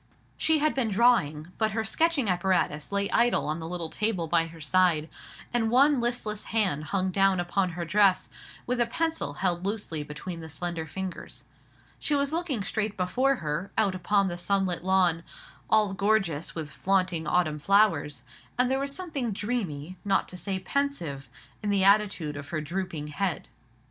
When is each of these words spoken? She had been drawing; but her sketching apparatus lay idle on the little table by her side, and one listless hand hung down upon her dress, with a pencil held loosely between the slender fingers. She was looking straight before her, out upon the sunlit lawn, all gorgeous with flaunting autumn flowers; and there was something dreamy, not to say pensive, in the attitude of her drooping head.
She 0.35 0.57
had 0.57 0.73
been 0.73 0.89
drawing; 0.89 1.51
but 1.59 1.73
her 1.73 1.85
sketching 1.85 2.27
apparatus 2.27 2.91
lay 2.91 3.07
idle 3.11 3.45
on 3.47 3.59
the 3.59 3.67
little 3.67 3.91
table 3.91 4.25
by 4.25 4.47
her 4.47 4.59
side, 4.59 5.07
and 5.53 5.69
one 5.69 5.99
listless 5.99 6.45
hand 6.45 6.85
hung 6.85 7.11
down 7.11 7.39
upon 7.39 7.73
her 7.73 7.85
dress, 7.85 8.27
with 8.65 8.81
a 8.81 8.87
pencil 8.87 9.33
held 9.33 9.63
loosely 9.63 10.01
between 10.01 10.39
the 10.39 10.49
slender 10.49 10.87
fingers. 10.87 11.43
She 11.99 12.15
was 12.15 12.33
looking 12.33 12.63
straight 12.63 12.97
before 12.97 13.35
her, 13.45 13.69
out 13.77 13.93
upon 13.93 14.27
the 14.27 14.39
sunlit 14.39 14.83
lawn, 14.83 15.21
all 15.69 15.93
gorgeous 15.93 16.55
with 16.55 16.71
flaunting 16.71 17.27
autumn 17.27 17.59
flowers; 17.59 18.23
and 18.57 18.71
there 18.71 18.79
was 18.79 18.95
something 18.95 19.31
dreamy, 19.31 19.97
not 20.03 20.27
to 20.29 20.35
say 20.35 20.57
pensive, 20.57 21.29
in 21.61 21.69
the 21.69 21.83
attitude 21.83 22.35
of 22.35 22.47
her 22.49 22.59
drooping 22.59 23.09
head. 23.09 23.49